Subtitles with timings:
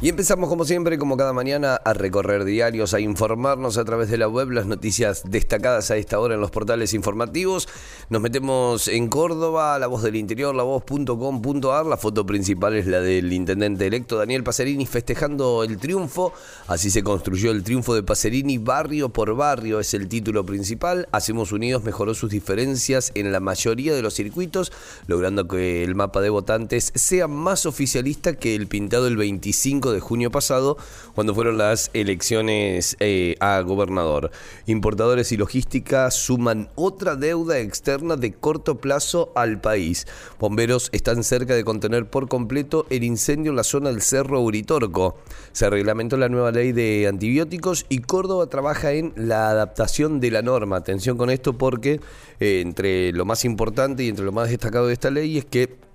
[0.00, 4.16] Y empezamos como siempre, como cada mañana, a recorrer diarios, a informarnos a través de
[4.16, 7.68] la web las noticias destacadas a esta hora en los portales informativos.
[8.08, 11.84] Nos metemos en Córdoba, la voz del interior, la voz.com.ar.
[11.84, 16.32] La foto principal es la del intendente electo Daniel Pacerini festejando el triunfo.
[16.68, 21.08] Así se construyó el triunfo de Pacerini barrio por barrio, es el título principal.
[21.10, 24.70] Hacemos Unidos mejoró sus diferencias en la mayoría de los circuitos,
[25.08, 30.00] logrando que el mapa de votantes sea más oficialista que el pintado el 25 de
[30.00, 30.76] junio pasado,
[31.14, 34.30] cuando fueron las elecciones eh, a gobernador.
[34.66, 40.06] Importadores y logística suman otra deuda externa de corto plazo al país.
[40.38, 45.18] Bomberos están cerca de contener por completo el incendio en la zona del Cerro Uritorco.
[45.52, 50.42] Se reglamentó la nueva ley de antibióticos y Córdoba trabaja en la adaptación de la
[50.42, 50.76] norma.
[50.76, 52.00] Atención con esto porque
[52.40, 55.87] eh, entre lo más importante y entre lo más destacado de esta ley es que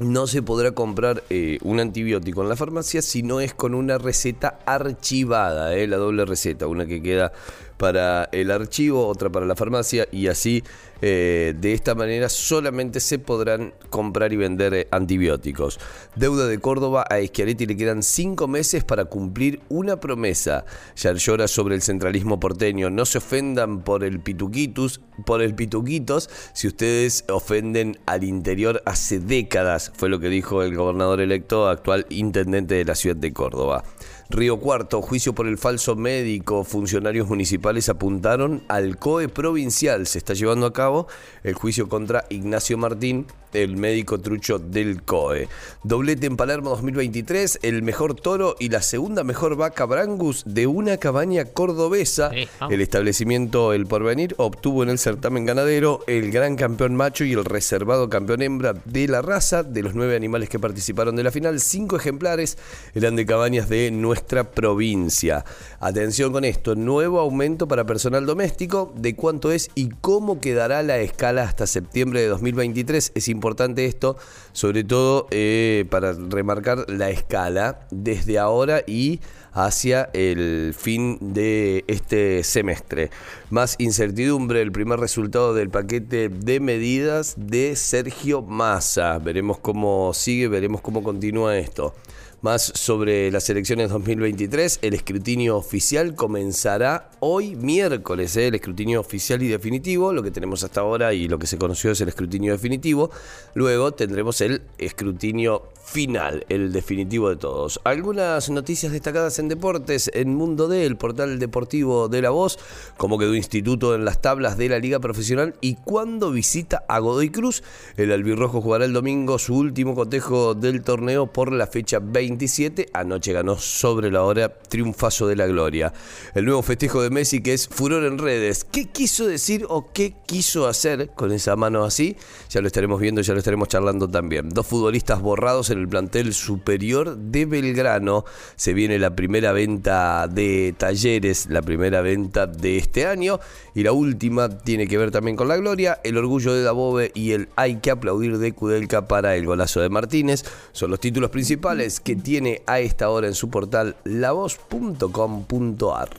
[0.00, 3.98] no se podrá comprar eh, un antibiótico en la farmacia si no es con una
[3.98, 7.32] receta archivada, eh, la doble receta, una que queda
[7.80, 10.62] para el archivo, otra para la farmacia y así
[11.00, 15.80] eh, de esta manera solamente se podrán comprar y vender eh, antibióticos.
[16.14, 20.66] Deuda de Córdoba a Schiaretti le quedan cinco meses para cumplir una promesa.
[20.94, 22.90] Ya llora sobre el centralismo porteño.
[22.90, 29.20] No se ofendan por el pituquitus, por el pituquitos si ustedes ofenden al interior hace
[29.20, 33.84] décadas, fue lo que dijo el gobernador electo, actual intendente de la ciudad de Córdoba.
[34.30, 36.62] Río Cuarto, juicio por el falso médico.
[36.62, 40.06] Funcionarios municipales apuntaron al COE provincial.
[40.06, 41.08] Se está llevando a cabo
[41.42, 45.48] el juicio contra Ignacio Martín, el médico trucho del COE.
[45.82, 50.96] Doblete en Palermo 2023, el mejor toro y la segunda mejor vaca Brangus de una
[50.98, 52.30] cabaña cordobesa.
[52.70, 57.44] el establecimiento El Porvenir obtuvo en el certamen ganadero el gran campeón macho y el
[57.44, 59.62] reservado campeón hembra de la raza.
[59.62, 62.58] De los nueve animales que participaron de la final, cinco ejemplares
[62.94, 65.44] eran de cabañas de nuestra provincia.
[65.80, 70.98] Atención con esto, nuevo aumento para personal doméstico, de cuánto es y cómo quedará la
[70.98, 73.12] escala hasta septiembre de 2023.
[73.14, 73.39] Es importante
[73.78, 74.16] esto,
[74.52, 79.20] sobre todo eh, para remarcar la escala desde ahora y
[79.52, 83.10] hacia el fin de este semestre.
[83.50, 89.18] Más incertidumbre, el primer resultado del paquete de medidas de Sergio Massa.
[89.18, 91.94] Veremos cómo sigue, veremos cómo continúa esto.
[92.42, 98.46] Más sobre las elecciones 2023, el escrutinio oficial comenzará hoy miércoles, ¿eh?
[98.46, 101.90] el escrutinio oficial y definitivo, lo que tenemos hasta ahora y lo que se conoció
[101.90, 103.10] es el escrutinio definitivo.
[103.52, 107.80] Luego tendremos el escrutinio final, el definitivo de todos.
[107.84, 112.58] Algunas noticias destacadas en deportes, en Mundo D, el portal deportivo de La Voz,
[112.96, 117.28] cómo quedó instituto en las tablas de la liga profesional y cuándo visita a Godoy
[117.28, 117.62] Cruz.
[117.98, 122.90] El albirrojo jugará el domingo su último cotejo del torneo por la fecha 20 27.
[122.92, 125.92] Anoche ganó sobre la hora triunfazo de la gloria.
[126.34, 128.64] El nuevo festejo de Messi que es furor en redes.
[128.64, 132.16] ¿Qué quiso decir o qué quiso hacer con esa mano así?
[132.50, 134.48] Ya lo estaremos viendo, ya lo estaremos charlando también.
[134.48, 138.24] Dos futbolistas borrados en el plantel superior de Belgrano.
[138.56, 143.40] Se viene la primera venta de talleres, la primera venta de este año.
[143.74, 147.32] Y la última tiene que ver también con la gloria, el orgullo de Dabove y
[147.32, 150.44] el hay que aplaudir de Kudelka para el golazo de Martínez.
[150.72, 156.10] Son los títulos principales que tiene a esta hora en su portal lavoz.com.ar.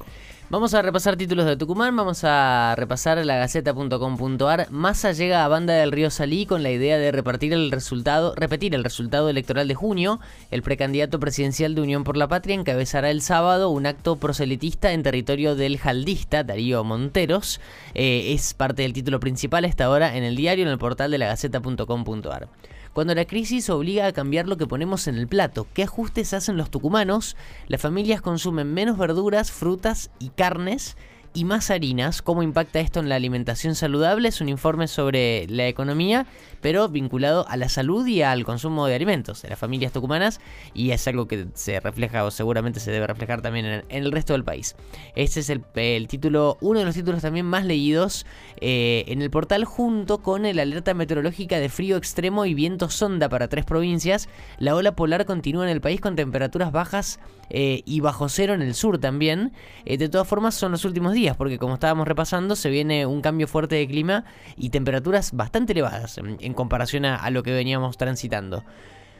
[0.52, 4.70] Vamos a repasar títulos de Tucumán, vamos a repasar la gaceta.com.ar.
[4.70, 8.76] Massa llega a Banda del Río Salí con la idea de repartir el resultado, repetir
[8.76, 10.20] el resultado electoral de junio.
[10.50, 15.04] El precandidato presidencial de Unión por la Patria encabezará el sábado un acto proselitista en
[15.04, 17.62] territorio del jaldista Darío Monteros.
[17.94, 21.18] Eh, es parte del título principal esta hora en el diario en el portal de
[21.18, 22.50] la gaceta.com.ar.
[22.94, 26.58] Cuando la crisis obliga a cambiar lo que ponemos en el plato, ¿qué ajustes hacen
[26.58, 27.38] los tucumanos?
[27.68, 30.98] Las familias consumen menos verduras, frutas y carnes
[31.34, 32.22] y más harinas.
[32.22, 34.28] ¿Cómo impacta esto en la alimentación saludable?
[34.28, 36.26] Es un informe sobre la economía,
[36.62, 40.42] pero vinculado a la salud y al consumo de alimentos de las familias tucumanas
[40.74, 44.34] y es algo que se refleja o seguramente se debe reflejar también en, el resto
[44.34, 44.76] del país.
[45.16, 48.26] Este es el, título, uno de los títulos también más leídos
[48.60, 53.30] eh, en el portal junto con el alerta meteorológica de frío extremo y viento sonda
[53.30, 54.28] para tres provincias.
[54.60, 57.20] La ola polar continúa en el país con temperaturas bajas
[57.50, 59.54] eh, y bajo cero en el sur también.
[59.86, 63.22] Eh, de todas formas son los últimos días porque como estábamos repasando, se viene un
[63.22, 64.26] cambio fuerte de clima
[64.58, 68.64] y temperaturas bastante elevadas en, comparación a, lo que veníamos transitando.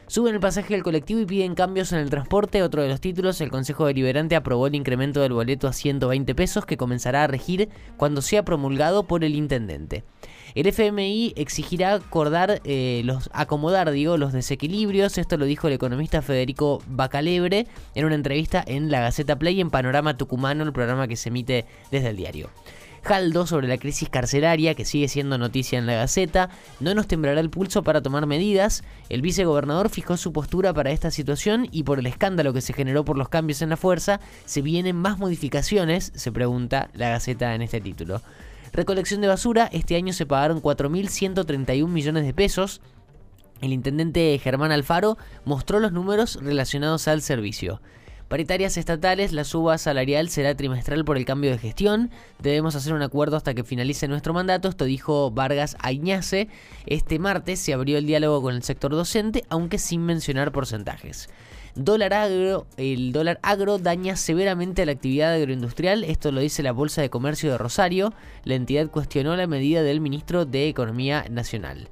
[0.08, 2.62] Suben el pasaje del colectivo y piden cambios en el transporte.
[2.62, 6.66] Otro de los títulos, el Consejo Deliberante aprobó el incremento del boleto a 120 pesos
[6.66, 10.04] que comenzará a regir cuando sea promulgado por el intendente.
[10.54, 15.18] El FMI exigirá acordar, eh, los, acomodar digo, los desequilibrios.
[15.18, 19.70] Esto lo dijo el economista Federico Bacalebre en una entrevista en la Gaceta Play en
[19.70, 22.50] Panorama Tucumano, el programa que se emite desde el diario.
[23.02, 27.40] Jaldo sobre la crisis carcelaria, que sigue siendo noticia en la Gaceta, no nos temblará
[27.40, 28.84] el pulso para tomar medidas.
[29.08, 33.04] El vicegobernador fijó su postura para esta situación y por el escándalo que se generó
[33.04, 36.12] por los cambios en la fuerza, ¿se vienen más modificaciones?
[36.14, 38.22] Se pregunta la Gaceta en este título.
[38.72, 42.80] Recolección de basura, este año se pagaron 4.131 millones de pesos.
[43.60, 47.82] El intendente Germán Alfaro mostró los números relacionados al servicio.
[48.28, 52.10] Paritarias estatales, la suba salarial será trimestral por el cambio de gestión.
[52.38, 54.70] Debemos hacer un acuerdo hasta que finalice nuestro mandato.
[54.70, 56.48] Esto dijo Vargas Añace.
[56.86, 61.28] Este martes se abrió el diálogo con el sector docente, aunque sin mencionar porcentajes.
[61.74, 67.00] Dólar agro, el dólar agro daña severamente la actividad agroindustrial, esto lo dice la Bolsa
[67.00, 68.12] de Comercio de Rosario.
[68.44, 71.88] La entidad cuestionó la medida del ministro de Economía Nacional.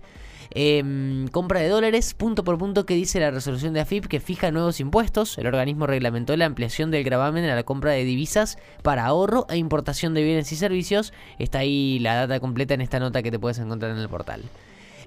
[0.52, 4.50] Em, compra de dólares, punto por punto, que dice la resolución de AFIP que fija
[4.50, 5.38] nuevos impuestos.
[5.38, 9.56] El organismo reglamentó la ampliación del gravamen a la compra de divisas para ahorro e
[9.56, 11.14] importación de bienes y servicios.
[11.38, 14.42] Está ahí la data completa en esta nota que te puedes encontrar en el portal.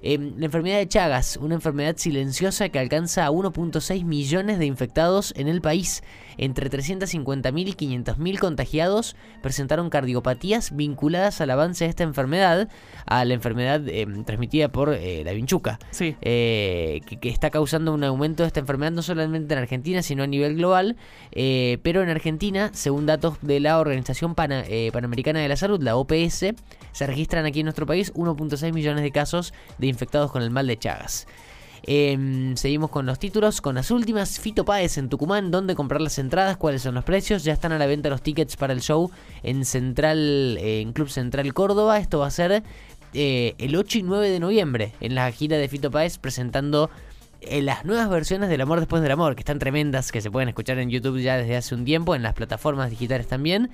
[0.06, 5.32] Em, la enfermedad de Chagas, una enfermedad silenciosa que alcanza a 1.6 millones de infectados
[5.34, 6.02] en el país.
[6.38, 12.68] Entre 350.000 y 500.000 contagiados presentaron cardiopatías vinculadas al avance de esta enfermedad,
[13.06, 16.16] a la enfermedad em, transmitida por eh, la vinchuca, Sí.
[16.22, 20.22] eh, que, que está causando un aumento de esta enfermedad no solamente en Argentina, sino
[20.22, 20.96] a nivel global.
[21.32, 25.82] eh, pero en Argentina, según datos de la Organización Pana- eh, Panamericana de la Salud,
[25.82, 26.54] la OPS,
[26.92, 30.66] se registran aquí en nuestro país 1.6 millones de casos de infectados con el mal
[30.66, 31.26] de Chagas.
[31.86, 34.40] Em, seguimos con los títulos, con las últimas.
[34.40, 36.56] Fito Páez en Tucumán, ¿dónde comprar las entradas?
[36.56, 37.44] ¿Cuáles son los precios?
[37.44, 39.10] Ya están a la venta los tickets para el show
[39.42, 41.98] en Central, eh, en Club Central Córdoba.
[41.98, 42.62] Esto va a ser
[43.12, 46.88] eh, el 8 y 9 de noviembre en la gira de Fito Páez presentando
[47.42, 50.48] eh, las nuevas versiones del Amor Después del Amor, que están tremendas, que se pueden
[50.48, 53.70] escuchar en YouTube ya desde hace un tiempo, en las plataformas digitales también.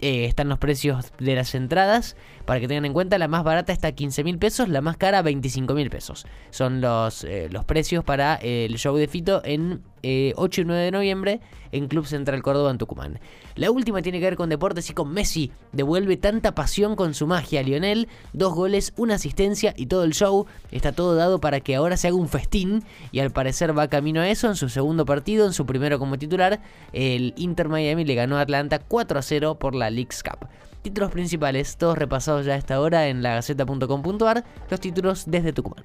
[0.00, 2.16] Eh, están los precios de las entradas.
[2.46, 4.96] Para que tengan en cuenta, la más barata está a 15 mil pesos, la más
[4.96, 6.26] cara 25 mil pesos.
[6.50, 10.82] Son los, eh, los precios para el show de Fito en eh, 8 y 9
[10.82, 11.40] de noviembre
[11.72, 13.20] en Club Central Córdoba en Tucumán.
[13.54, 15.52] La última tiene que ver con deportes y con Messi.
[15.72, 17.62] Devuelve tanta pasión con su magia.
[17.62, 20.46] Lionel, dos goles, una asistencia y todo el show.
[20.70, 22.82] Está todo dado para que ahora se haga un festín
[23.12, 26.18] y al parecer va camino a eso en su segundo partido, en su primero como
[26.18, 26.60] titular.
[26.92, 30.48] El Inter Miami le ganó a Atlanta 4 a 0 por la Leagues Cup.
[30.82, 35.84] Títulos principales, todos repasados ya a esta hora en lagaceta.com.ar, los títulos desde Tucumán.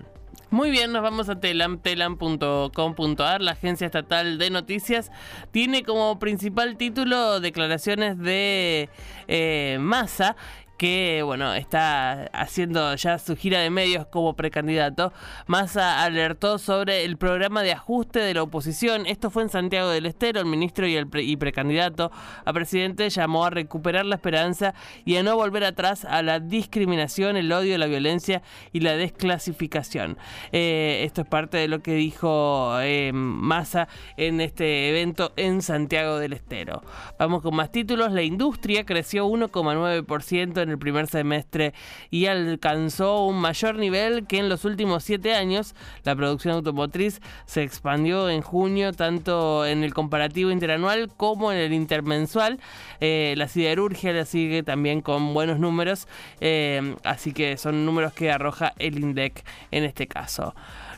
[0.52, 5.12] Muy bien, nos vamos a telam, telam.com.ar, la agencia estatal de noticias.
[5.52, 8.90] Tiene como principal título declaraciones de
[9.28, 10.36] eh, Massa
[10.78, 15.14] que bueno, está haciendo ya su gira de medios como precandidato.
[15.48, 19.06] Massa alertó sobre el programa de ajuste de la oposición.
[19.06, 20.40] Esto fue en Santiago del Estero.
[20.40, 22.12] El ministro y el pre- y precandidato
[22.44, 24.74] a presidente llamó a recuperar la esperanza
[25.06, 28.42] y a no volver atrás a la discriminación, el odio, la violencia
[28.74, 30.18] y la desclasificación.
[30.52, 33.88] Eh, esto es parte de lo que dijo eh, Massa
[34.18, 36.82] en este evento en Santiago del Estero.
[37.18, 38.12] Vamos con más títulos.
[38.12, 41.74] La industria creció 1,9% en el primer semestre
[42.12, 45.76] y alcanzó un mayor nivel que en los últimos siete años.
[46.04, 51.74] La producción automotriz se expandió en junio tanto en el comparativo interanual como en el
[51.74, 52.60] intermensual.
[53.00, 56.08] Eh, la siderurgia la sigue también con buenos números,
[56.42, 60.54] eh, así que son números que arroja el INDEC en este caso.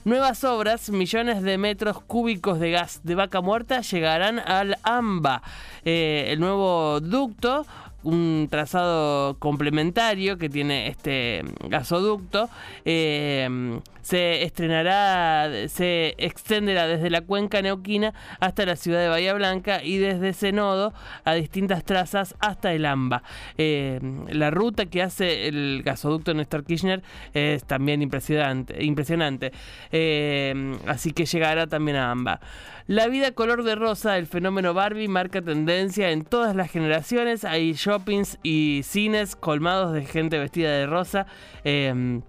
[0.07, 5.41] Nuevas obras, millones de metros cúbicos de gas de vaca muerta llegarán al AMBA.
[5.83, 7.65] Eh, el nuevo ducto
[8.07, 12.49] un trazado complementario que tiene este gasoducto.
[12.85, 19.83] eh, se estrenará, se extenderá desde la cuenca neuquina hasta la ciudad de Bahía Blanca
[19.83, 20.93] y desde ese nodo
[21.25, 23.21] a distintas trazas hasta el AMBA.
[23.57, 23.99] Eh,
[24.29, 28.81] la ruta que hace el gasoducto Néstor Kirchner es también impresionante.
[28.81, 29.51] impresionante.
[29.91, 32.39] Eh, así que llegará también a AMBA.
[32.87, 37.43] La vida color de rosa, el fenómeno Barbie, marca tendencia en todas las generaciones.
[37.43, 41.25] Hay shoppings y cines colmados de gente vestida de rosa.
[41.65, 42.21] Eh,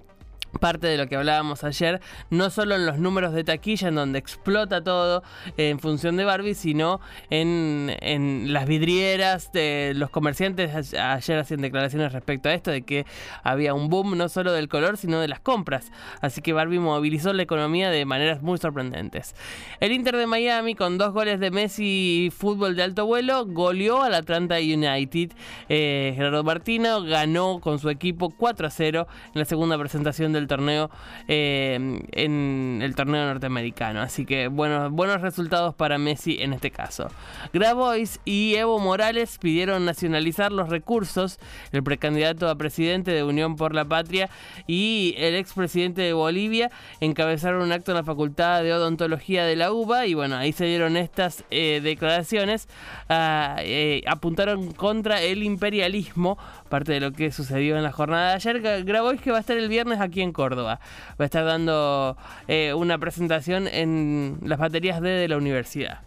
[0.61, 2.01] parte de lo que hablábamos ayer,
[2.31, 5.23] no solo en los números de taquilla, en donde explota todo
[5.57, 7.01] en función de Barbie, sino
[7.31, 10.95] en, en las vidrieras de los comerciantes.
[10.95, 13.07] Ayer hacían declaraciones respecto a esto, de que
[13.43, 15.91] había un boom no solo del color, sino de las compras.
[16.21, 19.35] Así que Barbie movilizó la economía de maneras muy sorprendentes.
[19.81, 24.03] El Inter de Miami, con dos goles de Messi y fútbol de alto vuelo, goleó
[24.03, 25.33] al Atlanta United.
[25.69, 30.49] Eh, Gerardo Martino ganó con su equipo 4 a 0 en la segunda presentación del
[30.49, 30.91] torneo
[31.27, 34.01] eh, en el torneo norteamericano.
[34.01, 37.09] Así que bueno, buenos resultados para Messi en este caso.
[37.53, 41.39] Grabois y Evo Morales pidieron nacionalizar los recursos.
[41.73, 44.31] El precandidato a presidente de Unión por la Patria
[44.67, 49.73] y el expresidente de Bolivia encabezaron un acto en la Facultad de Odontología de la
[49.73, 52.69] UBA y bueno, ahí se dieron estas eh, declaraciones.
[53.09, 58.35] Ah, eh, apuntaron contra el imperialismo, parte de lo que sucedió en la jornada de
[58.35, 58.85] ayer.
[58.85, 60.81] Grabois que va a estar el viernes aquí en Córdoba.
[61.21, 62.17] Va a estar dando
[62.47, 66.01] eh, una presentación en las baterías D de la universidad.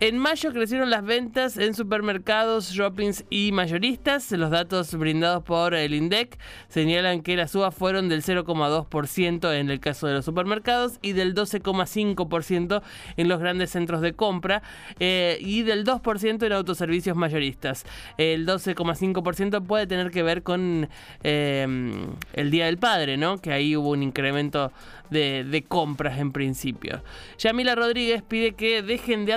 [0.00, 4.32] En mayo crecieron las ventas en supermercados, shoppings y mayoristas.
[4.32, 6.36] Los datos brindados por el INDEC
[6.68, 11.32] señalan que las subas fueron del 0,2% en el caso de los supermercados y del
[11.36, 12.82] 12,5%
[13.16, 14.62] en los grandes centros de compra
[14.98, 17.86] eh, y del 2% en autoservicios mayoristas.
[18.18, 20.88] El 12,5% puede tener que ver con
[21.22, 23.38] eh, el Día del Padre, ¿no?
[23.38, 24.72] Que ahí hubo un incremento
[25.10, 27.02] de, de compras en principio.
[27.38, 29.34] Yamila Rodríguez pide que dejen de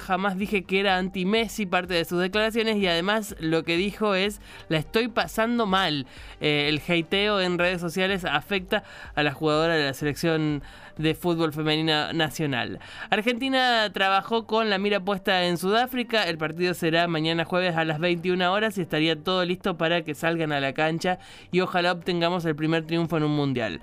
[0.00, 4.40] jamás dije que era anti-Messi, parte de sus declaraciones, y además lo que dijo es,
[4.68, 6.06] la estoy pasando mal.
[6.40, 8.84] Eh, el hateo en redes sociales afecta
[9.14, 10.62] a la jugadora de la selección
[10.98, 12.78] de fútbol femenina nacional.
[13.10, 17.98] Argentina trabajó con la mira puesta en Sudáfrica, el partido será mañana jueves a las
[17.98, 21.18] 21 horas y estaría todo listo para que salgan a la cancha
[21.50, 23.80] y ojalá obtengamos el primer triunfo en un mundial.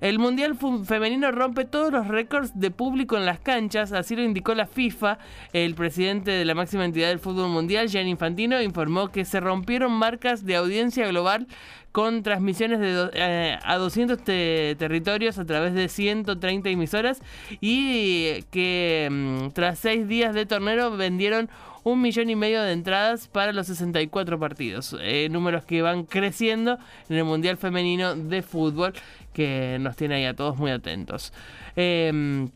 [0.00, 4.54] El Mundial Femenino rompe todos los récords de público en las canchas, así lo indicó
[4.54, 5.18] la FIFA.
[5.52, 9.92] El presidente de la máxima entidad del fútbol mundial, Gianni Infantino, informó que se rompieron
[9.92, 11.48] marcas de audiencia global
[11.90, 17.20] con transmisiones de eh, a 200 territorios a través de 130 emisoras
[17.60, 21.50] y que mm, tras seis días de torneo vendieron
[21.84, 24.96] un millón y medio de entradas para los 64 partidos.
[25.00, 26.78] Eh, números que van creciendo
[27.08, 28.92] en el Mundial Femenino de Fútbol
[29.38, 31.32] que nos tiene ahí a todos muy atentos.
[31.76, 32.48] Eh,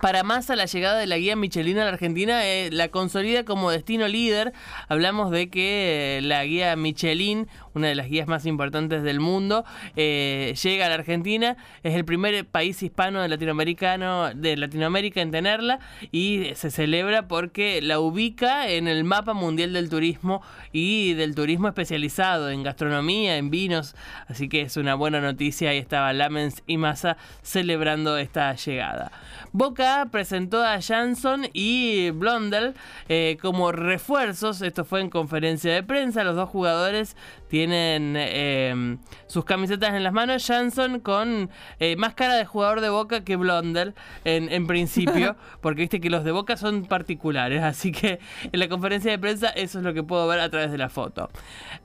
[0.00, 3.70] para Massa, la llegada de la guía Michelin a la Argentina eh, la consolida como
[3.70, 4.52] destino líder.
[4.88, 9.64] Hablamos de que eh, la guía Michelin, una de las guías más importantes del mundo,
[9.96, 11.56] eh, llega a la Argentina.
[11.82, 15.80] Es el primer país hispano de, latinoamericano, de Latinoamérica en tenerla
[16.12, 21.68] y se celebra porque la ubica en el mapa mundial del turismo y del turismo
[21.68, 23.94] especializado en gastronomía, en vinos.
[24.28, 25.70] Así que es una buena noticia.
[25.70, 29.12] Ahí estaba Lamens y Massa celebrando esta llegada.
[29.52, 32.74] Boca presentó a Jansson y Blondel
[33.08, 34.62] eh, como refuerzos.
[34.62, 36.24] Esto fue en conferencia de prensa.
[36.24, 37.16] Los dos jugadores
[37.50, 40.46] tienen eh, sus camisetas en las manos.
[40.46, 45.82] Jansson con eh, más cara de jugador de Boca que Blondel en, en principio, porque
[45.82, 47.62] viste que los de Boca son particulares.
[47.62, 48.20] Así que
[48.52, 50.88] en la conferencia de prensa eso es lo que puedo ver a través de la
[50.88, 51.28] foto.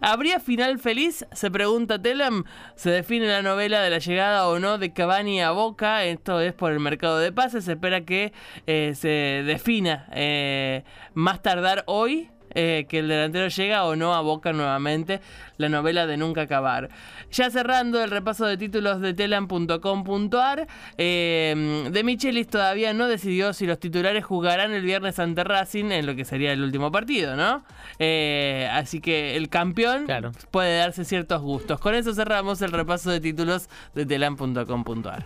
[0.02, 1.26] ¿Habría final feliz?
[1.32, 2.44] Se pregunta Telam.
[2.76, 6.04] ¿Se define la novela de la llegada o no de Cavani a Boca?
[6.04, 7.66] Esto es por el mercado de pases.
[7.66, 8.34] Se espera que
[8.68, 10.84] eh, se defina eh,
[11.16, 15.22] más tardar hoy eh, que el delantero llega o no a Boca nuevamente,
[15.58, 16.90] la novela de nunca acabar.
[17.32, 23.80] Ya cerrando el repaso de títulos de telan.com.ar, de Michelis todavía no decidió si los
[23.80, 27.64] titulares jugarán el viernes ante Racing en lo que sería el último partido, ¿no?
[28.72, 30.08] así que el campeón
[30.52, 31.80] puede darse ciertos gustos.
[31.80, 35.26] Con eso cerramos el repaso de títulos de telan.com.ar.